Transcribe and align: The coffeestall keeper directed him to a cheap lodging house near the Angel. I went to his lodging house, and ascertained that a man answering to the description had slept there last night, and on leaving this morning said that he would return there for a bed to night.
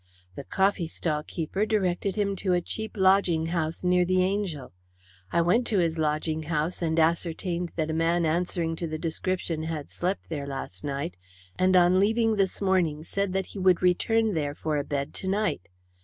The 0.33 0.43
coffeestall 0.43 1.27
keeper 1.27 1.63
directed 1.63 2.15
him 2.15 2.35
to 2.37 2.53
a 2.53 2.59
cheap 2.61 2.97
lodging 2.97 3.45
house 3.53 3.83
near 3.83 4.03
the 4.03 4.23
Angel. 4.23 4.73
I 5.31 5.43
went 5.43 5.67
to 5.67 5.77
his 5.77 5.99
lodging 5.99 6.41
house, 6.41 6.81
and 6.81 6.97
ascertained 6.99 7.71
that 7.75 7.91
a 7.91 7.93
man 7.93 8.25
answering 8.25 8.75
to 8.77 8.87
the 8.87 8.97
description 8.97 9.61
had 9.61 9.91
slept 9.91 10.27
there 10.29 10.47
last 10.47 10.83
night, 10.83 11.17
and 11.55 11.75
on 11.75 11.99
leaving 11.99 12.35
this 12.37 12.63
morning 12.63 13.03
said 13.03 13.31
that 13.33 13.45
he 13.53 13.59
would 13.59 13.83
return 13.83 14.33
there 14.33 14.55
for 14.55 14.77
a 14.77 14.83
bed 14.83 15.13
to 15.13 15.27
night. 15.27 15.69